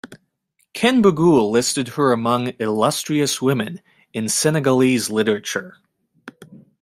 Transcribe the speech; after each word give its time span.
Ken 0.73 1.03
Bugul 1.03 1.51
listed 1.51 1.89
her 1.89 2.11
among 2.11 2.53
"illustrious 2.59 3.39
women" 3.39 3.81
in 4.15 4.29
Senegalese 4.29 5.11
literature. 5.11 5.77